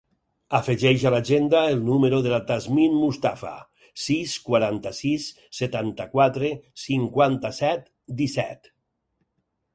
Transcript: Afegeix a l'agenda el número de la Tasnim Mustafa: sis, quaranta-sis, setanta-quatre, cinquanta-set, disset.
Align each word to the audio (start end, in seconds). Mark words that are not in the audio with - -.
Afegeix 0.59 1.03
a 1.09 1.09
l'agenda 1.15 1.59
el 1.73 1.83
número 1.89 2.21
de 2.27 2.31
la 2.33 2.39
Tasnim 2.51 2.95
Mustafa: 3.01 3.51
sis, 4.05 4.33
quaranta-sis, 4.49 5.29
setanta-quatre, 5.61 6.51
cinquanta-set, 6.87 7.87
disset. 8.25 8.75